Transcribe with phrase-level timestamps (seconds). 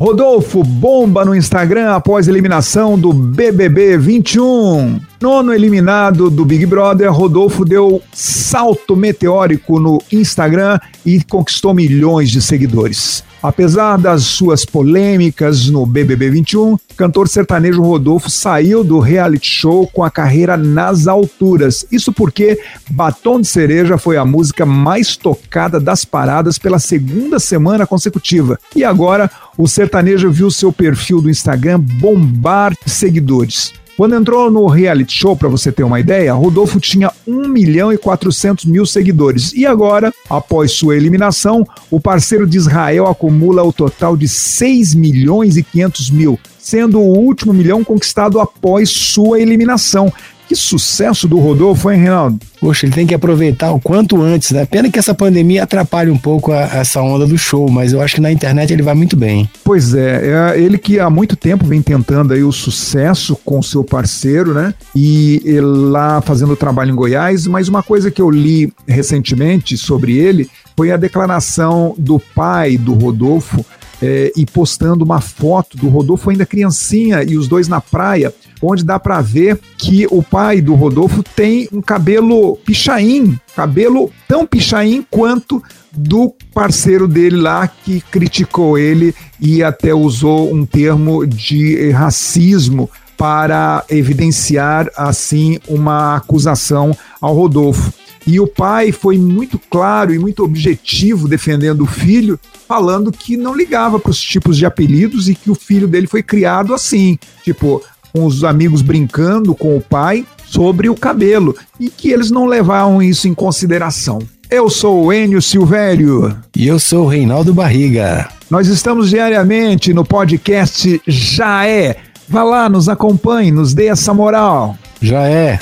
[0.00, 5.09] Rodolfo bomba no Instagram após eliminação do BBB 21.
[5.20, 12.40] Nono eliminado do Big Brother, Rodolfo deu salto meteórico no Instagram e conquistou milhões de
[12.40, 13.22] seguidores.
[13.42, 20.02] Apesar das suas polêmicas no BBB 21, cantor sertanejo Rodolfo saiu do reality show com
[20.02, 21.84] a carreira nas alturas.
[21.92, 22.58] Isso porque
[22.90, 28.58] Batom de Cereja foi a música mais tocada das paradas pela segunda semana consecutiva.
[28.74, 33.79] E agora o sertanejo viu seu perfil do Instagram bombar de seguidores.
[34.00, 37.98] Quando entrou no reality show, para você ter uma ideia, Rodolfo tinha 1 milhão e
[37.98, 39.52] 400 mil seguidores.
[39.52, 45.58] E agora, após sua eliminação, o parceiro de Israel acumula o total de 6 milhões
[45.58, 50.10] e 500 mil, sendo o último milhão conquistado após sua eliminação.
[50.50, 52.40] Que sucesso do Rodolfo, hein, Reinaldo?
[52.60, 54.66] Poxa, ele tem que aproveitar o quanto antes, né?
[54.66, 58.16] Pena que essa pandemia atrapalhe um pouco a, essa onda do show, mas eu acho
[58.16, 59.48] que na internet ele vai muito bem.
[59.62, 63.84] Pois é, é ele que há muito tempo vem tentando aí o sucesso com seu
[63.84, 64.74] parceiro, né?
[64.92, 70.50] E lá fazendo trabalho em Goiás, mas uma coisa que eu li recentemente sobre ele
[70.76, 73.64] foi a declaração do pai do Rodolfo
[74.02, 78.84] é, e postando uma foto do Rodolfo ainda criancinha e os dois na praia, onde
[78.84, 85.04] dá para ver que o pai do Rodolfo tem um cabelo pichain, cabelo tão pichain
[85.10, 92.88] quanto do parceiro dele lá que criticou ele e até usou um termo de racismo
[93.16, 97.92] para evidenciar assim uma acusação ao Rodolfo.
[98.26, 103.54] E o pai foi muito claro e muito objetivo defendendo o filho, falando que não
[103.54, 107.82] ligava para os tipos de apelidos e que o filho dele foi criado assim, tipo,
[108.12, 113.02] com os amigos brincando com o pai sobre o cabelo e que eles não levavam
[113.02, 114.18] isso em consideração.
[114.50, 116.36] Eu sou o Enio Silvério.
[116.56, 118.28] E eu sou o Reinaldo Barriga.
[118.50, 121.96] Nós estamos diariamente no podcast Já É.
[122.28, 124.76] Vá lá, nos acompanhe, nos dê essa moral.
[125.00, 125.58] Já é.